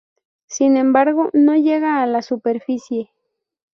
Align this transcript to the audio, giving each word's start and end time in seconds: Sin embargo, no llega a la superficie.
Sin 0.47 0.77
embargo, 0.77 1.29
no 1.33 1.55
llega 1.57 2.01
a 2.01 2.07
la 2.07 2.23
superficie. 2.23 3.11